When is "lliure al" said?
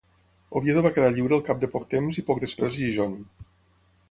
1.17-1.45